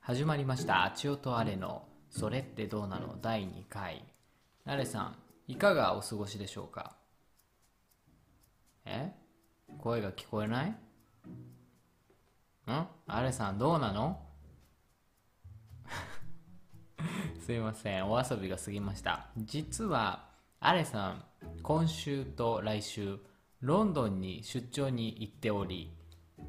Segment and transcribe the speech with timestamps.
[0.00, 4.04] 始まりました「あちおとあれのそれってどうなの?」第2回。
[4.64, 6.96] あれさんいかがお過ごしでしょうか？
[8.84, 9.12] え？
[9.78, 10.70] 声が聞こえない？
[10.70, 10.76] ん？
[13.06, 14.20] あれさんどうなの？
[17.44, 18.10] すいません。
[18.10, 19.28] お遊びが過ぎました。
[19.36, 20.30] 実は
[20.60, 21.24] アレさん
[21.62, 23.18] 今週と来週
[23.60, 25.94] ロンドンに出張に行っており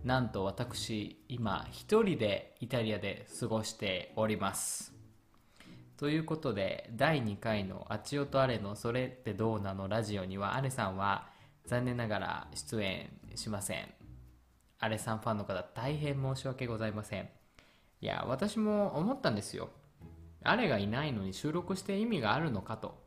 [0.03, 4.93] なんと私今一人でイタリアで過ごしております。
[5.97, 11.29] ということで第2回の「あちよとあれのそれってどうなの?」ラジオにはアレさんは
[11.65, 13.93] 残念ながら出演しません。
[14.79, 17.29] アレさんファンの方大変申し訳ございません。
[18.01, 19.69] いや私も思ったんですよ。
[20.43, 22.99] あれがいないのに収録して意味があるのかと。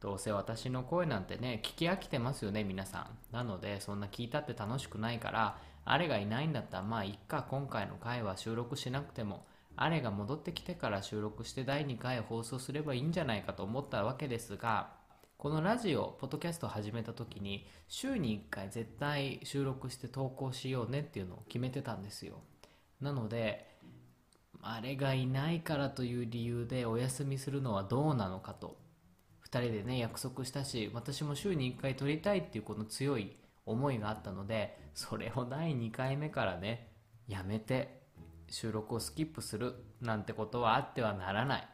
[0.00, 3.18] どうせ私の声なんてね聞き飽きてますよね皆さん。
[3.30, 9.44] なのでそんな聞いたって楽しくないからあれがいないんだったらまあいっか今回の回は収録しなくても
[9.76, 14.90] あれが戻ってきてから収録して第2回放送すればいいんじゃないかと思ったわけですが
[15.38, 22.38] このラジオポッドキャストを始めた時に週に1回絶対収録して投稿しようねっていうのを決めてたんですよ。
[23.00, 23.66] なので
[24.60, 28.76] あれがいないからという理由でお休みするのはどうなのかと。
[29.50, 33.34] 2人でね約束したし私も週に1回撮りたいっていうこの強い
[33.64, 36.92] 思いがあったのでそれを第2回目からね
[37.28, 38.02] やめて
[38.48, 41.68] 収録をスキップするなんてことはあってはならない。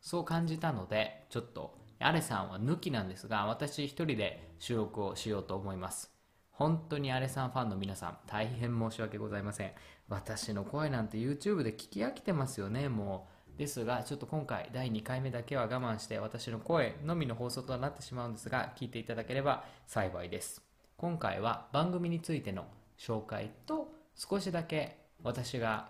[0.00, 6.10] そう感じたのでちょっとアレさんは抜きなんですが私一人で収録をしようと思います。
[6.50, 9.72] 本当にアレさんファンの皆さん大変申し訳ございません。
[10.08, 13.58] 私の声なんて YouTube で聞き飽きてますよねもう。
[13.58, 20.71] ですがちょっと今回第2回目だけは我慢して私の声のみの放送となってしまうんですが聞いていただければ幸いです。
[21.02, 22.64] 今回は番組についての
[22.96, 25.88] 紹介と少しだけ私が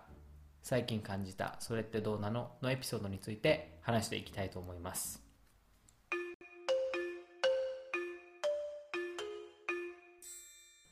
[0.63, 5.21] 最近感じたそれってどうなののエピソードについて話していきたいと思います。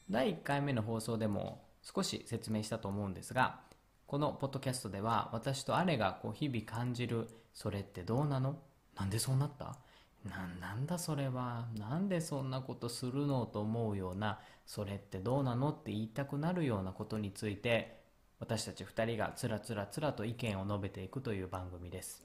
[0.07, 3.61] 第1回目の放送でも少し説明したと思うんですが
[4.05, 8.59] このポッドキャストでは私とアレがこう日々感じるそれってどうなの？
[8.95, 9.77] なんでそうなった？
[10.25, 11.65] ななんだそれは？
[11.77, 17.99] なんでそんなことするのと思うようなそれってどうなのって言いたくなるようなことについて
[18.39, 22.23] 私たち2人がつらつらつらと意見を述べていくという番組です。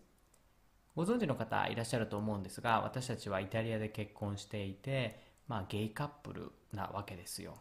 [0.94, 7.58] ご存知の方いらっしゃると思うんですが私たちはイタリアで結婚していてまあゲイカップルなわけですよ。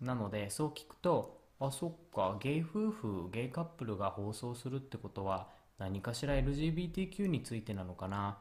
[0.00, 5.48] なのでそう聞くとあそっかゲイ夫婦ゲイカップルが放送するってことは
[5.78, 8.38] 何かしら LGBTQ についてなのかな？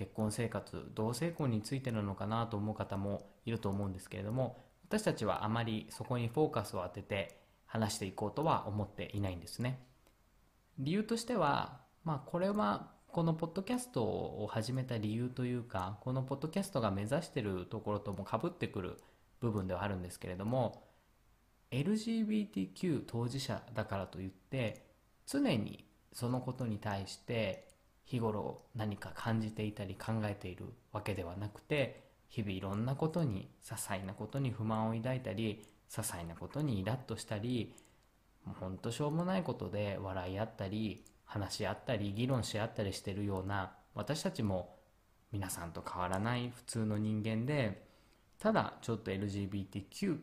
[0.00, 4.56] 結婚生活同性婚についてなのかなと思う方もいると思うんですけれども
[4.88, 9.84] 私たちはあまりそこにフォーカスを当てて話していこうとは思っていないんですね。
[10.78, 18.96] 理由としてはまあこれはこのポッドキャストを始めた理由というかこのポッドキャストが目指してるところともかぶってくる
[19.40, 20.88] 部分ではあるんですけれども
[21.72, 24.86] LGBTQ 当事者だからといって
[25.26, 25.84] 常に
[26.14, 27.68] そのことに対して
[28.10, 37.72] 日頃何か感じていたり考えているわけではなくて日々いろんなことに些細なことに不満を抱いたり些細なことにイラッとしたり
[38.58, 44.74] ほんとしょうもないことで笑い合ったり話し合ったり議論し合ったりしてるような私たちも
[45.30, 47.86] 皆さんと変わらない普通の人間で
[48.40, 50.18] ただちょっと LGBTQ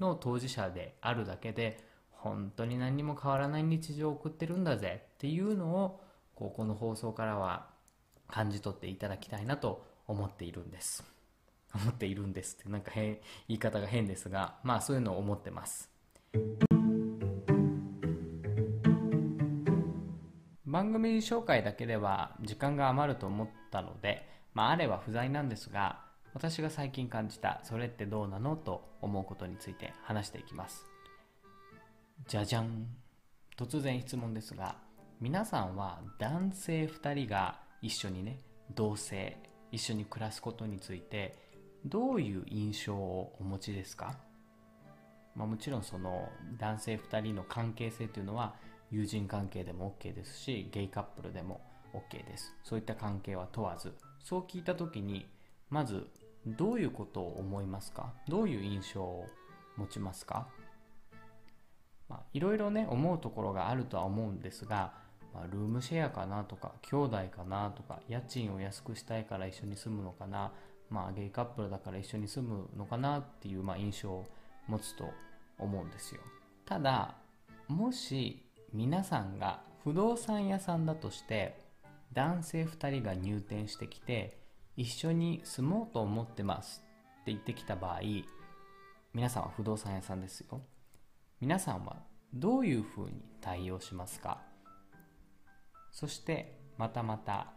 [0.00, 6.00] の当事者であるだけで本当に何にも変わらない日常を送ってるんだぜっていうのを
[6.38, 7.66] ここの放送からは
[8.28, 11.02] 感じ取っていただきたいなと思っているんです。
[11.74, 13.18] 思っているんですってなんか変
[13.48, 15.90] 言い方が変ですがまあそういうのを思ってます。
[20.64, 24.24] 番組紹介だけでは時間が余ると思ったので
[24.54, 25.98] まああれは不在なんですが
[26.34, 30.86] 私が最近感じたそれってどうなのと思うことについて話していきます。
[32.28, 32.86] じゃじゃん。
[33.56, 34.76] 突然質問ですが
[35.20, 38.38] 皆さんは男性2人が一緒にね
[38.76, 39.36] 同性
[39.72, 41.36] 一緒に暮らすことについて
[41.84, 44.14] どういう印象をお持ちですか、
[45.34, 48.54] まあ、もちろんその男性2人の関係性というのは
[48.92, 51.62] 友人関係でも OK ですしゲイカップルでも
[51.92, 52.54] OK です。
[52.62, 53.94] そういった関係は問わず。
[54.22, 55.26] そう聞いた時に
[55.68, 56.06] まず
[56.46, 58.12] どういうことを思いますか？
[58.28, 59.26] どういう印象を
[59.76, 60.46] 持ちますか？
[62.32, 70.52] いろいろね思うところがあるとは思うんですが、まあ、ルームシェアかなとか兄弟かなとか家賃を安くしたいから一緒に住むのかな
[70.90, 74.26] まあゲイカップルだから一緒に住むのかなっていうまあ印象を
[74.66, 75.10] 持つと
[75.58, 76.20] 思うんですよ。
[76.64, 77.14] ただ
[77.68, 78.42] もし
[78.72, 81.62] 皆さんが不動産屋さんだとして
[82.12, 84.38] 男性2人が入店してきて
[84.76, 86.82] 一緒に住もうと思ってます
[87.22, 88.00] って言ってきた場合
[89.12, 90.60] 皆さんは不動産屋さんですよ。
[91.40, 91.96] 皆さんは
[92.34, 94.47] どういうふうに対応しますか？
[95.92, 97.48] そしてまたまた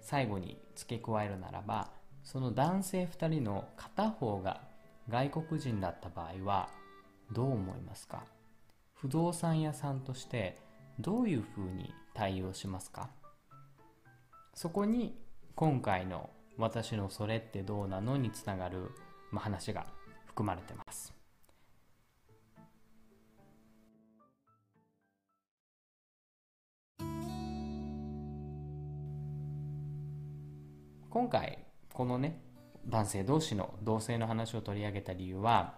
[0.00, 1.90] 最後に付け加えるならば
[2.24, 4.60] その男性2人の片方が
[5.08, 6.68] 外国人だった場合は
[7.32, 8.24] どう思いますか？
[8.94, 10.58] 不動産屋さんとして
[10.98, 13.10] どういうふうに対応しますか？
[14.54, 15.18] そこに
[15.54, 18.16] 今回の私のそれってどうなの？
[18.16, 18.90] につながる、
[19.34, 19.86] 話が
[20.26, 20.89] 含まれてます。
[31.10, 31.58] 今回
[31.92, 32.40] このね
[32.86, 35.74] 男性同士の同性の話を取り上げた理由は、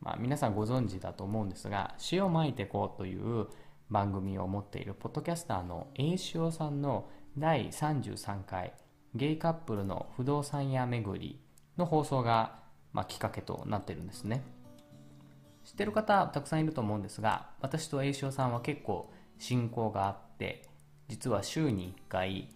[0.00, 3.46] まあ、皆さんご存知だと思うんですが「塩まいてこう」という
[3.90, 7.08] 番組を持っているポッドキャスターの栄塩さんの
[7.38, 8.72] 第33回
[9.14, 11.40] ゲイカップルの不動産屋巡り
[11.76, 12.58] の放送が、
[12.92, 14.42] まあ、きっかけとなってるんですね。
[15.64, 20.68] 知ってる方たくさんいると思うんですが私と栄塩さんは結構親交があって
[21.06, 22.48] 実は週に1回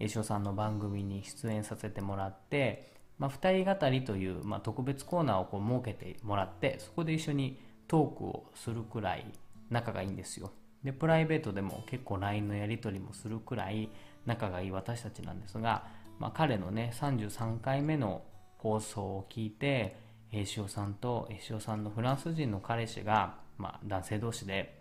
[0.00, 9.26] 栄塩さんの番組に出演させてもらってまあ、2人語りという、まあ、特別コーナーをこう設けてもらってそこで一緒にトークをするくらい
[9.68, 10.50] 仲がいいんですよ。
[10.82, 13.90] でプライベートでも結構 LINE のやり取りもするくらい
[14.24, 15.86] 仲がいい私たちなんですが、
[16.18, 18.22] まあ、彼のね33回目の
[18.56, 19.96] 放送を聞いて
[20.32, 24.80] 栄潮さんと栄潮さんのフランス人の彼氏が、まあ、男性同士で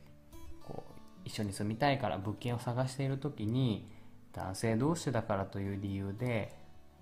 [0.65, 3.91] こう一緒に住みたいから物件を探している時に
[4.33, 6.53] 男性同士だからという理由で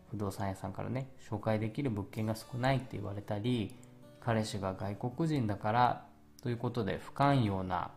[0.10, 3.76] 不動産屋さんからね紹介できる物件が少ないって言われたり
[4.22, 6.06] 彼氏が外国人だから
[6.42, 7.92] ということで不寛容な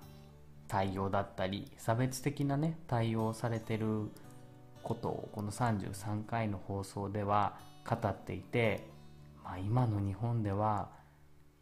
[0.68, 4.10] 対応だったり差別的なね対応されてる
[4.82, 8.86] ことをこの33回の放送では語っていて、
[9.44, 10.88] まあ、今の日本では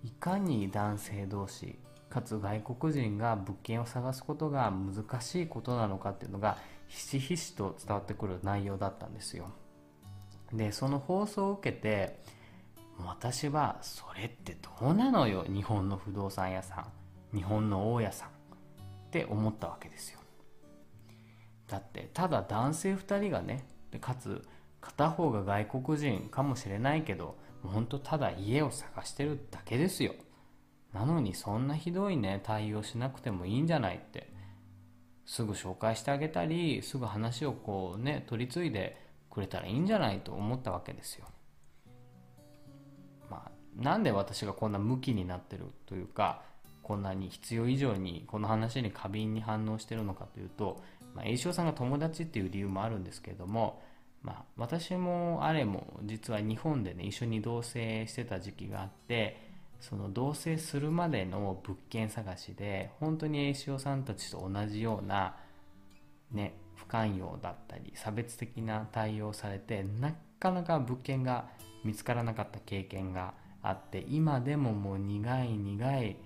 [0.05, 1.79] いかに男性同士
[2.09, 6.56] かつ外国人が物件を探すことが難しいことなのかっていうのが
[6.88, 9.50] ひしひしと伝わってくる内容だったんですよ。
[10.52, 12.19] でその放送を受けて
[12.99, 16.87] 私はそれってどうなのよ日本の不動産屋さ
[17.32, 18.32] ん日本の大家さんっ
[19.11, 20.19] て思ったわけですよ
[21.69, 23.67] だってただ男性2人がね
[24.00, 24.43] かつ
[24.81, 30.14] 片方が外国人かもしれないけどもうほんとただ家を探してるだけですよ
[30.93, 34.32] なのにそんなひどいね対応しなくてもいいんじゃないって
[35.28, 38.96] すぐ紹介してあげたりすぐ話をこうね取り継いで
[39.30, 41.26] くれたらいいんじゃないと思ったわけですよ。
[43.30, 46.40] まあ、なんで私がこんなムキになってるというか
[46.82, 50.82] こんなに必要以上にこの話に過敏に反応してるのかというと、
[51.14, 53.82] まあ、栄翔さんが友達っていう理由もあるんですけれども、
[54.22, 59.48] まあ、私もあれも実は日本でね一緒に同棲してた時期があって
[59.80, 65.36] その同棲するまでの物件探しで本当に栄翔さんたちと同じような
[66.32, 71.48] ね不寛容だったり差別的な対応されてなかなか物件が
[71.84, 76.16] 見つからなかった経験があって今でももう苦い苦い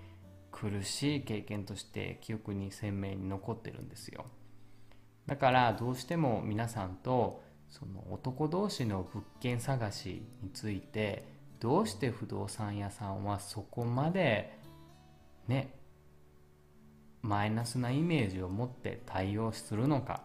[0.50, 4.26] 苦しい経験として記憶に鮮明に残ってるんですよ。
[5.26, 11.24] だからどうしても皆さんとその男同士の物件探しについて
[11.62, 14.58] どうして不動産屋さんはそこまで
[15.46, 15.72] ね
[17.22, 20.24] マイナスなイメージを持って対応するのか。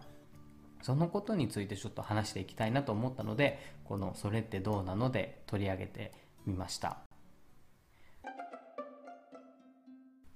[0.81, 6.11] そのことについてちょっと話していきたいなと思ったのでこの「それってどうなの?」で取り上げて
[6.47, 6.97] みました。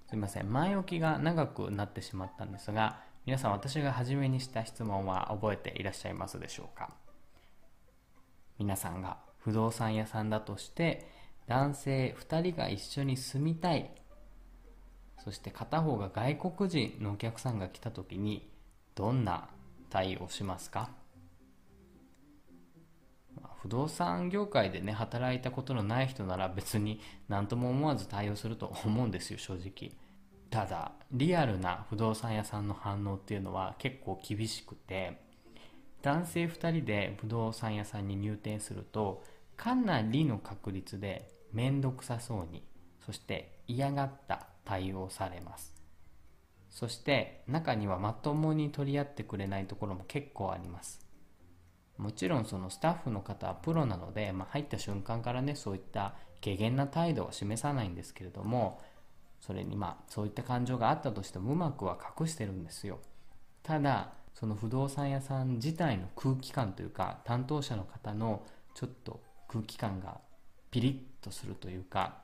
[0.07, 0.53] すいません。
[0.53, 6.93] 前置きが長くなってしまったんですが皆さん私が初めにした質問は覚えていらっしゃいますでしょうか？
[8.59, 9.30] 皆さんが。
[9.43, 11.07] 不動産屋さんだとして
[11.47, 13.91] 男性2人が一緒に住みたい。
[15.23, 18.49] そして片方が外国人のお客さんが来た時に
[18.95, 19.49] どんな
[19.89, 20.89] 対応しますか？
[23.61, 29.91] 不動産業界でね働いたことのない人なら別に何とも思わず対応すると思うんですよ正直。
[30.49, 35.21] ただリアルな不動産屋さんの反応っていうのは結構厳しくて
[36.01, 39.23] 男性2人で不動産屋さんに入店すると
[39.61, 42.63] かなりの確率で面倒くさそうに
[43.05, 45.75] そして嫌がった対応されます。
[46.71, 51.05] そして中にはまともに取り合ってくれないところも結構あります。
[51.99, 58.81] もちろんそのスタッフの方はプロなので、まあ、入った瞬間からねそういった軽減な態度は示さないんですけれども
[59.39, 62.97] それにまあそういった感情があったとしてもうまくは隠してるんですよ。
[63.61, 70.19] ただその不動産屋さん自体の空気感というか担当者の方のちょっと空気感が
[70.69, 70.89] ピリ
[71.21, 72.21] ッとするというか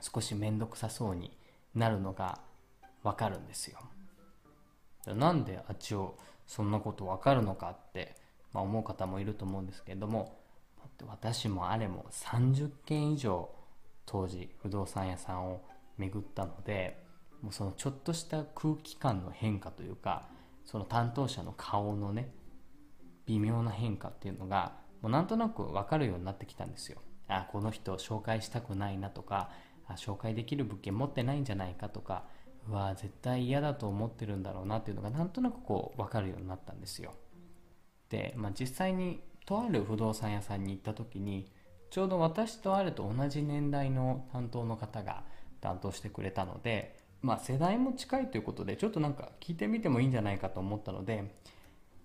[0.00, 1.32] 少し面倒くさそうに
[1.74, 2.38] なるのが
[3.02, 3.78] わかるんですよ。
[5.06, 6.16] なんであっちを
[6.46, 8.14] そんなことわかるのかって、
[8.52, 10.38] まあ、思う方もいると思うんですけれども
[11.08, 13.50] 私もあれも30件以上
[14.06, 15.62] 当時不動産屋さんを
[15.98, 17.02] 巡ったので
[17.40, 20.28] もうそのちょっとした空気感の変化というか
[20.64, 22.30] その担当者の顔のね
[23.26, 27.02] 微妙な変化っていうのがもうなんとなく分かるようになってきたんですよ。
[27.28, 29.50] あこの人紹介したくないなとか
[29.86, 32.24] あ紹介できる物件持ってないんじゃないかとか
[32.68, 37.14] うわ絶対嫌だと思ってるんだろうなっていうのがなんとなくこう分かるようになったんですよ。
[38.08, 41.50] で、まあ、実際にとある不動産屋さんに行った時に
[41.90, 45.24] ちょうど私とあると同じ年代の担当の方が
[45.60, 51.34] 担当してくれたのでまあ世代も近いということでちょっとなんか聞いてみてもいいんじゃないかと思ったので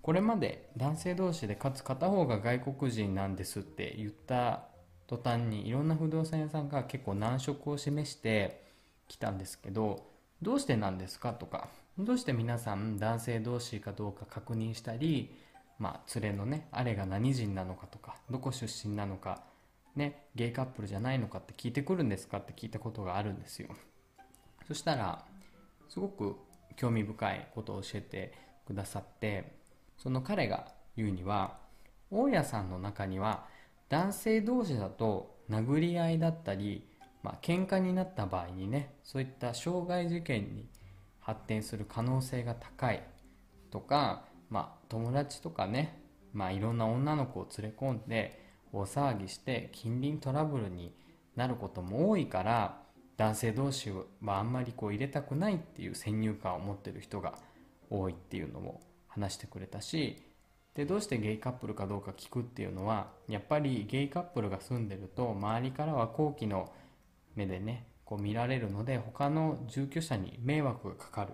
[0.08, 4.64] これまで男性同士でかつ片方が外国人なんですって言った
[5.06, 8.64] 途端にいろんな不動産屋さんが結構難色を示して
[9.10, 10.08] きたんですけど
[10.42, 11.68] どうしてなんですかとか
[12.00, 15.36] どうして皆さん男性同士かどうか確認したり
[15.78, 19.42] まあ連れのねあれが何人なのかとかどこ出身なのか
[19.98, 23.68] ねゲイカップルじゃないのかって聞いてくるんですかって聞いたことがあるんですよ。
[24.70, 25.26] そしたら
[25.90, 26.38] すごく
[26.78, 28.32] 興味深いことを教えて
[28.66, 29.67] くださって
[29.98, 31.58] その彼が言うには
[32.10, 33.46] 大家さんの中には
[33.90, 36.88] 男性同士だと殴り合いだったり、
[37.24, 40.68] まあ喧嘩になった場合にねそういった傷害事件に
[41.20, 43.04] 発展する可能性が高い。
[43.70, 46.02] とか、まあ、友達とかね、
[46.34, 50.94] まあ、いろんな女の子を連れ込んで大騒ぎして近隣トラブルに
[51.36, 52.80] なることも多いから
[53.18, 57.36] 男性同士はあんまりこう入れたくないっていう先入観を持ってる人が
[57.90, 58.82] 多いっていうのも
[59.20, 60.24] 話してくれたし
[60.76, 66.72] でどうしてゲイカップルかどうか聞くっていうのはやっぱりゲイカップルが住んでると周りからは好奇の
[67.36, 71.32] 目でねこう見られるので他の住居者に迷惑がかかる。
[71.32, 71.34] っ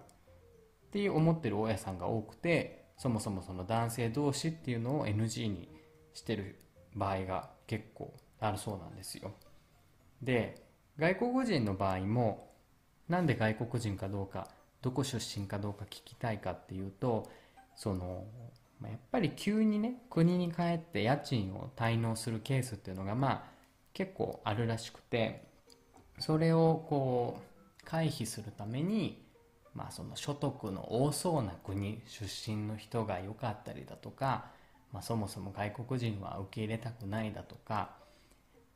[0.93, 5.67] ていう思ってる大家さんが多くてそもそもその男性同士っていうのを NG に
[6.13, 6.59] してる
[6.95, 9.31] 場合が結構あるそうなんですよ。
[10.21, 10.63] で
[10.97, 12.53] 外国人の場合も
[13.09, 14.47] なんで外国人かどうか
[14.81, 17.29] どこ出身かどうか聞きたいかっていうと
[17.75, 18.25] その
[18.81, 23.43] やっぱり急にね国に帰って家賃を滞納するケースっていうのがまあ
[23.93, 25.45] 結構あるらしくて
[26.19, 29.23] それをこう回避するために
[29.73, 34.45] まあその所得の多そうな国出身の人が良かったりだとか、
[34.91, 37.91] まあ、そもそも外国人は受け入れたくないだとか、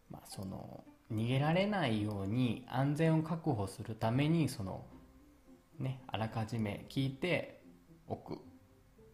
[0.10, 4.86] まあ、その逃げられないように安全を確保するためにその
[5.80, 7.62] ねあらかじめ聞いて
[8.08, 8.40] おく。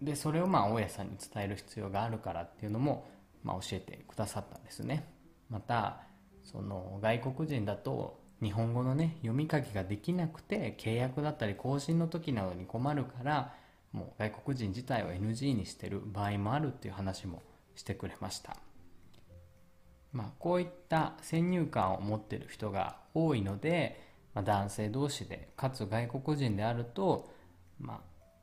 [0.03, 3.07] でそれをまあ大家さんに伝える必要があるからっていうのも、
[3.43, 5.07] まあ、教えてくださったんですね。
[5.49, 6.01] また
[6.43, 13.53] その外国人だと日本語のね読み書きができなくて契約だったり更新の時などに困るから
[13.93, 17.41] もう外国人自体を NG にしてる場合もあるっていう話も
[17.75, 18.57] してくれました。
[20.11, 23.99] まあ、こういった先入観を持ってる人が多いので、
[24.35, 27.31] まあ、男性同士でかつ外国人であると、
[27.79, 27.99] まあ、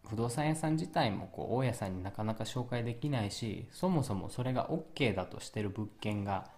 [0.08, 6.50] 不動産屋さん自体もこう大家さんになかなか紹介できないしそもそもそれが OK だとしてる物件が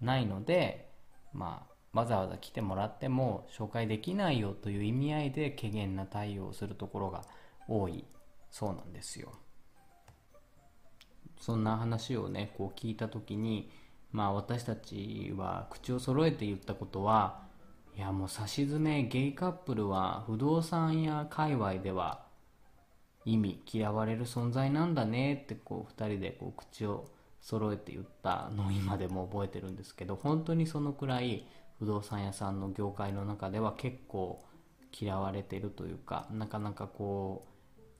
[0.00, 0.90] ないので、
[1.32, 7.22] まあ、わざわざ来てもらっても紹介できないよという意味合いで軽減な対応をするところが
[7.68, 8.04] 多い。
[8.50, 9.32] そうなんですよ。
[11.38, 13.70] そんな話をねこう聞いた時に
[14.12, 17.42] まあ私たちは口を揃えて言ったことは
[17.96, 22.25] いやもうさしずめゲイカップルは不動産や界隈では
[23.26, 31.44] 意味嫌われる存在なんだねってこう2人でこう口を揃えて言ったのを今でも覚えてるんですけど本当にそのくらい
[31.78, 34.42] 不動産屋さんの業界の中では結構
[34.98, 37.46] 嫌われてるというかなかなかこ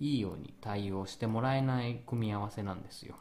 [0.00, 3.16] ういいように対応してもらえない組み合わせなんですよ。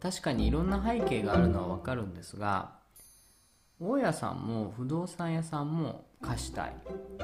[0.00, 2.72] 確かにいろんな背景があるのはわかるんですが
[3.80, 6.74] 大家さんも不動産屋さんも貸したい。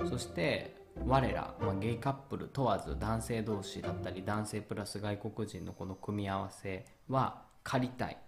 [0.08, 0.76] そして
[1.06, 8.18] 我ら、まあ、ゲイカップル問わず男性同士だったり男性プラス外国人のこの組み合わせは借りたい。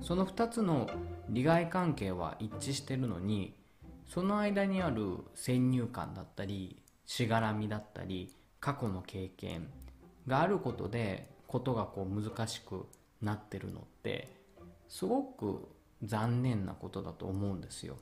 [0.00, 0.88] その2つの
[1.28, 3.54] 利害関係は一致してるのに
[4.06, 9.68] その間にある先入観だったりしがらみだったり過去の経験
[10.26, 12.86] があることでことがこう難しく
[13.20, 14.28] なってるのって
[14.88, 15.68] すごく
[16.02, 17.96] 残念なことだと思うんですよ。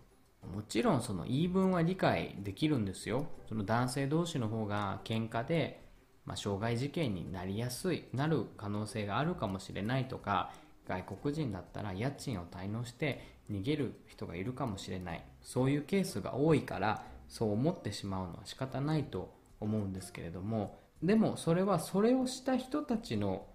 [0.46, 3.26] もちろんその言い分は理解できるんですよ。
[3.48, 5.84] その男性同士の方が喧嘩で、
[6.24, 10.52] まあ、傷害事件になりやすいなる可能性があるかもしれないとか
[10.86, 15.24] 外国人だったら家賃を滞納して逃げる人がいるかもしれない。
[15.42, 20.78] そういうケースが多いからそう思ってしまうのは仕方ないと思うんですけれども。
[21.02, 23.46] でもそれはそれをした人たちの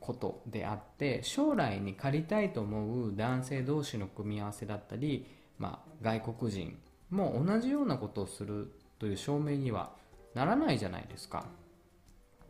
[0.00, 5.26] ことであって将来に借りたいと思う男性同士の組み合わせだったり、
[5.58, 6.78] まあ、外国人
[7.10, 9.92] も同じようなことをするという証明には
[10.34, 11.46] ならないじゃないですか。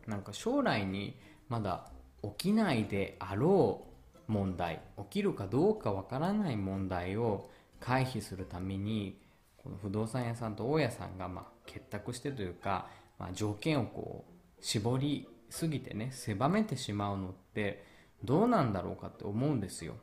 [0.07, 1.85] なんか将来にまだ
[2.23, 3.85] 起きないであろ
[4.27, 7.49] う問題起きるかどうかわからない問題を
[7.79, 9.19] 回避するために
[9.57, 12.87] この不動産屋さんと大家さんがま結託してというか、
[13.17, 17.83] まあ、条件をこう絞りすぎてね狭めてしまうのって
[18.23, 19.95] どうなんだろうかって思うんですよ。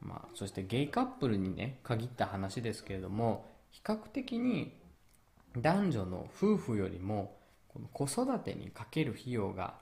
[0.00, 4.72] まあそしてゲイカップルにね限った話ですけれども比較的に
[5.56, 7.36] 男女の夫婦よりも
[7.92, 9.74] 子育てにかける費用が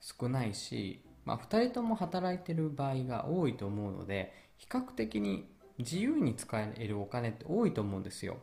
[0.00, 5.48] 少ないし、まあ、2人とも働いてる場合が多いと思うので比較的に
[5.78, 8.38] 自由に使えるお金って多いと思うんですよ。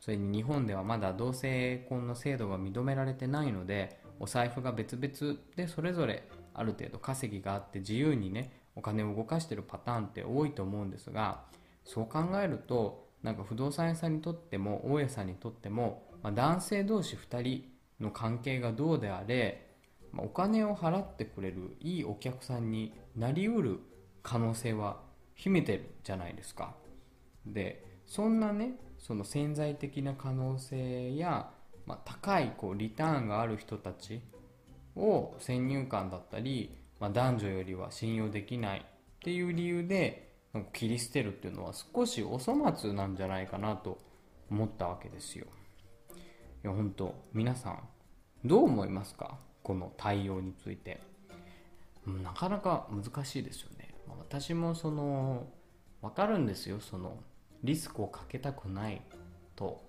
[0.00, 11.42] それに日本ではまだ同性婚の制度が認められてないのでお財布が別々でそれぞれある程度稼ぎがあって自由にねお金を動かしてるパターンって多いと思うんですが
[11.84, 17.64] そう考えるとなんか不動産屋さんにとっても大家さんにとっても、まあ、男性同士2人
[18.00, 19.66] の関係がどうであれ、
[20.12, 23.80] ま、お金を払ってくれるいいお客さんになりうる
[24.22, 25.00] 可能性は
[25.34, 26.74] 秘めてるじゃないですか。
[27.44, 31.50] でそんなねその潜在的な可能性や、
[31.86, 34.22] まあ、高いこうリターンがある人たち
[34.96, 38.82] を先入観だったり、まあ、男女よりは信用できないっ
[39.20, 40.34] ていう理由で
[40.72, 43.98] 切り捨てるっていうのは少しお粗末なんじゃないかなと
[44.50, 45.46] 思ったわけですよ。
[46.62, 47.78] いや本当皆さん
[48.44, 49.38] どう思いますか？
[49.62, 51.00] この対応について。
[52.06, 53.94] なかなか難しいですよね。
[54.18, 55.46] 私もその
[56.02, 56.80] 分かるんですよ。
[56.80, 57.16] その
[57.62, 59.00] リスクをかけたくない
[59.54, 59.82] と。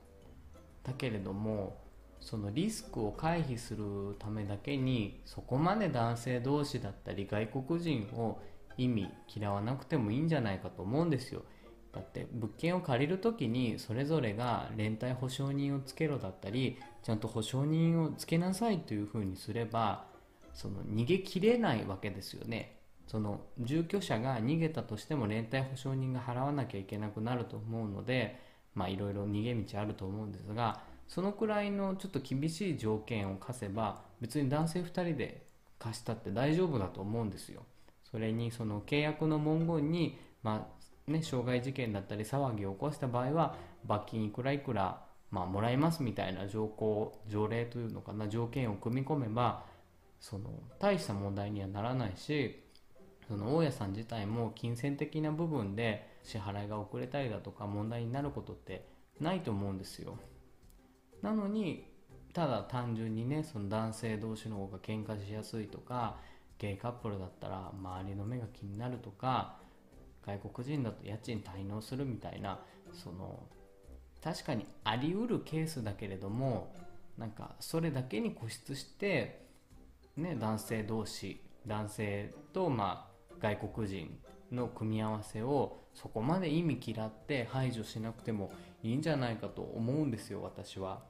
[0.84, 1.78] だけれども
[2.22, 8.40] そのリスクを回避するためだけにそこまで男性同士だったり外国人を
[8.78, 11.44] 意味嫌わなくてもいいんじゃないかと思うんですよ。
[11.92, 20.06] だって物件を借りる時にそれぞれが連帯保証人をつけろだったりちゃんと保証人をつけなさいというふうにすれば
[20.54, 22.78] その逃げきれないわけですよね。
[23.08, 28.40] その住居者が逃げたとしても連帯保証人が払わなきゃいけなくなると思うので
[28.74, 30.80] まあいろいろ逃げ道あると思うんですが
[31.12, 35.46] そのくらいのちょっと厳しい条件を課せば別に男性2人で
[35.78, 37.64] 貸したって大丈夫だと思うんですよ。
[38.10, 40.70] それにその契約の文言にま
[41.10, 49.66] あね傷害事件だったり騒ぎを起こした場合は罰金いくらいくらまあもらいますみたいな条項条例というのかな条件を組み込めば
[50.22, 52.64] その大した問題にはならないし
[53.28, 58.86] その大家さん自体も金銭的な部分で支払いが遅れたりだとか問題になることって
[59.20, 60.18] ないと思うんですよ。
[61.22, 61.88] なのに
[62.34, 66.18] ただ単純にねその男性同士の方が喧嘩しやすいとか
[66.58, 69.58] ゲイカップルだったら周りの目が気になるとか
[70.26, 72.60] 外国人だと家賃滞納するみたいな
[72.94, 73.44] その
[74.24, 76.74] 確かにあり得るケースだけれども
[77.18, 79.46] なんかそれだけに固執して
[80.16, 84.18] ね男性同士男性とまあ外国人
[84.52, 88.52] の組み合わせをそこまで意味嫌って排除しなくても
[88.84, 91.02] いいんじゃないかと思うんですよ私は、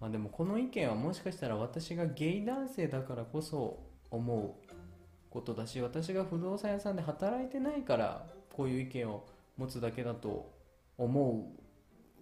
[0.00, 3.78] まあ、でもこの意見はもしかしたら私がゲイ男性だからこそ
[4.10, 4.74] 思う
[5.30, 10.50] ことだし私が不動産屋さんで働いてないからこういう意見を持つだけだと
[10.96, 11.52] 思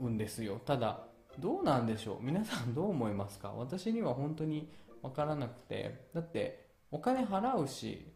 [0.01, 0.61] うんですよ。
[0.65, 1.01] ただ
[1.39, 2.25] どうなんでしょう？
[2.25, 3.53] 皆さんどう思いますか？
[3.57, 4.71] 私には本当に
[5.03, 6.09] 分からなくて。
[6.15, 8.07] だってお金払うし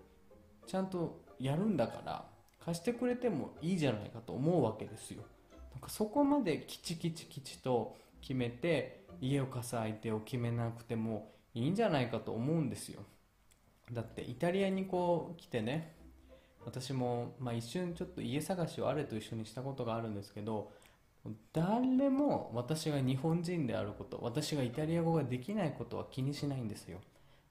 [0.67, 2.25] ちゃんとやるんだから。
[2.65, 5.23] 貸してくれてもいいじゃないかと思うわけですよ。
[5.73, 13.01] なんかそこまできちきちきちと決めて家を貸す相手を決めなくてもいいんじゃないかと思うんですよ。
[13.93, 15.97] だってイタリアにこう来てね
[16.65, 20.71] 私も、まあ、一瞬ちょっと家探しをあれと一緒にしたことがあるんですけど
[21.53, 26.99] 誰も私が日本人であること私がイタリア語ができないことは気にしないんですよ。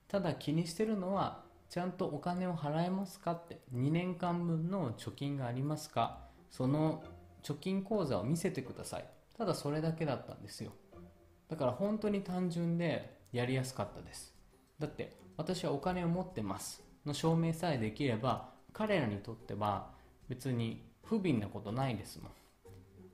[0.08, 6.18] ただ気にしてるのはちゃんとお金を払えますかって2年間分の貯金がありますか
[6.50, 7.04] その
[7.44, 9.04] 貯金口座を見せてください。
[9.38, 10.72] ただそれだけだったんですよ。
[11.48, 14.34] だから本当に単純でやりやすかったです。
[14.80, 16.82] だって私はお金を持ってます。
[17.06, 19.92] の証明さえできれば彼らにとっては
[20.28, 22.32] 別に不憫なことないですもん。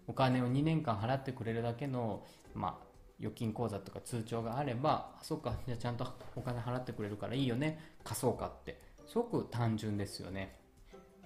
[0.06, 2.85] お金を2年間払ってくれるだけの、まあ、
[3.18, 7.78] 預金口座とか通帳があればあそうかじゃあちゃんとお金払ってくれるからいいよね。
[8.04, 8.80] 貸そうかって。
[9.06, 10.58] すごく単純ですよね。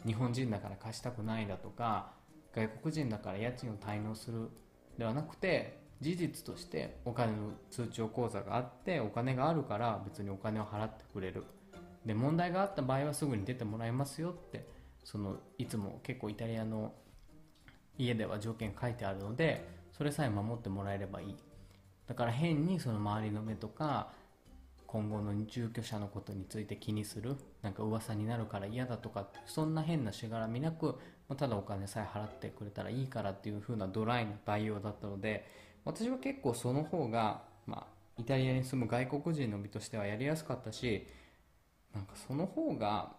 [0.07, 2.13] 日本人だから貸したくないだとか
[2.55, 4.49] 外国人だから家賃を滞納する
[4.99, 11.45] ではなくて事実としてお金の通帳口座があってお金があるから別にお金を払ってくれる。
[12.05, 14.67] で問題があった場合はすぐに出てもらいますよって
[15.05, 16.95] そのいつも結構イタリアの
[17.99, 21.37] 家では条件書いてあるのでそれさえ守ってもらえればいい。
[22.11, 24.09] だから変にその周りの目とか
[24.89, 30.97] 今後の住居者のことについて気にするなんか噂になるから嫌だとかそんな変なしがらみなく
[31.37, 35.47] ただお金さえ払ってくれたらいいからっていう風なドライな対応だったので
[35.85, 37.87] 私は結構その方が、まあ、
[38.19, 41.07] イタリアに住む外国人の身としてはやりやすかったし
[41.95, 43.13] なんかその方が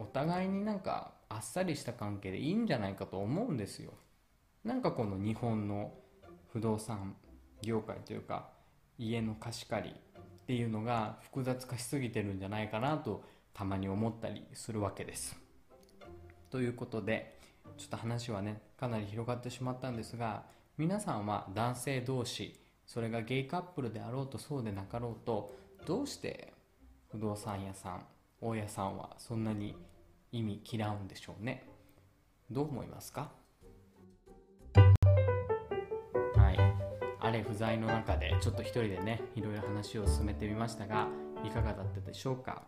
[0.00, 3.92] お互いになんかあっさりした関係でいいんじゃないかと思うんですよ。
[4.64, 5.92] なんかこの日本の
[6.52, 7.14] 不動産
[7.62, 8.48] 業界というか
[8.98, 15.36] 家の貸し借りっていうのが複雑化しすぎてるんじゃないかなとたまに思ったりするわけです。
[16.50, 17.38] ということで
[17.76, 20.44] ちょっと話はねかなり広がってしまったんですが
[20.78, 26.52] 皆さんは男性同士それがゲイカップルであろうとそうでなかろうとどうして
[27.10, 28.06] 不動産屋さん
[28.40, 29.76] 大家さんはそんなに
[30.32, 31.66] 意味嫌うんでしょうね。
[32.50, 33.30] どう思いますか？
[37.38, 41.06] あれ不在の中でちょっと一人でねいろいろ話を進めてみましたが
[41.44, 42.64] いかがだったでしょうか？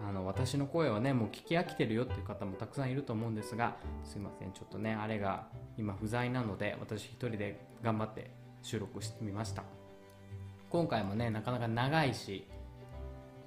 [0.00, 8.30] あの私の声はねもう聞き飽きてるよっていう方もたくさんいると思うんですがすいませんちょっとねあれが今不在なので私一人で頑張って
[8.62, 9.64] 収録してみました。
[10.70, 12.46] 今回もねなかなか長いし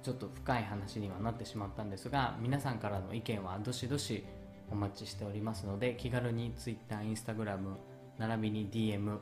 [0.04, 4.24] ちょっと深い話にはなってしまったんですが皆さんからの意見はどしどし
[4.70, 7.58] お待ちしておりますので気軽に Twitter、Instagram
[8.18, 9.18] 並びに DM、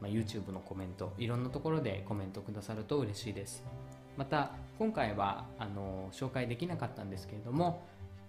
[0.00, 3.64] まあ、YouTube のコメントいろんなところでコメントくださると嬉しいです
[4.16, 7.84] また今回はあの紹介できなかったんですけれども、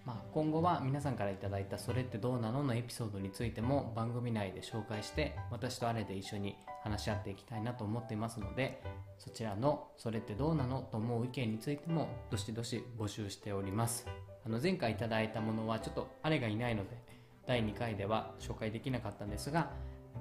[0.05, 8.81] まあ、今後は皆さんから頂いた「それってどうなの?」のエピソードについても番組内で紹介して私とあれで一緒に話し合っていきたいなと思っていますので
[9.17, 14.07] そちらの「それってどうなの?」と思う意見についてもどしどし募集しております
[14.45, 16.97] あの前回頂いたものはちょっとあれがいないので
[17.45, 19.71] 第2回では紹介できなかったんですが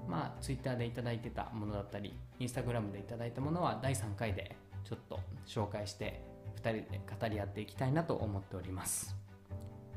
[0.09, 6.23] まあ Twitter で頂いてたものだったり Instagram で頂いたものは第3回でちょっと紹介して
[6.57, 9.17] 2人で語り合っていきたいなと思っております。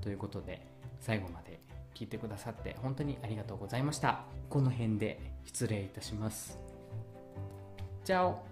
[0.01, 0.67] ということで
[0.99, 1.59] 最後まで
[1.93, 4.23] 聞いてくださって本当にありがとうございました。
[4.49, 6.59] この辺で失礼いたします。
[8.03, 8.50] チャオ